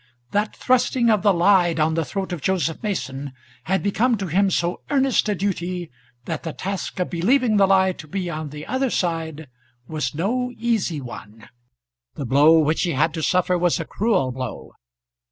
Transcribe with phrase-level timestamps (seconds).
[0.31, 3.33] That thrusting of the lie down the throat of Joseph Mason
[3.65, 5.91] had become to him so earnest a duty,
[6.25, 9.47] that the task of believing the lie to be on the other side
[9.87, 11.49] was no easy one.
[12.15, 14.71] The blow which he had to suffer was a cruel blow.